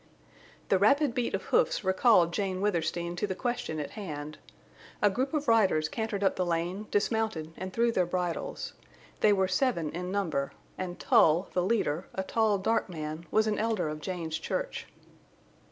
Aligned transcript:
The 0.69 0.79
rapid 0.79 1.13
beat 1.13 1.35
of 1.35 1.43
hoofs 1.43 1.83
recalled 1.83 2.33
Jane 2.33 2.59
Withersteen 2.59 3.15
to 3.17 3.27
the 3.27 3.35
question 3.35 3.79
at 3.79 3.91
hand. 3.91 4.39
A 4.99 5.11
group 5.11 5.31
of 5.31 5.47
riders 5.47 5.87
cantered 5.89 6.23
up 6.23 6.37
the 6.37 6.43
lane, 6.43 6.87
dismounted, 6.89 7.53
and 7.55 7.71
threw 7.71 7.91
their 7.91 8.07
bridles. 8.07 8.73
They 9.19 9.31
were 9.31 9.47
seven 9.47 9.91
in 9.91 10.11
number, 10.11 10.53
and 10.75 10.99
Tull, 10.99 11.49
the 11.53 11.61
leader, 11.61 12.07
a 12.15 12.23
tall, 12.23 12.57
dark 12.57 12.89
man, 12.89 13.27
was 13.29 13.45
an 13.45 13.59
elder 13.59 13.89
of 13.89 14.01
Jane's 14.01 14.39
church. 14.39 14.87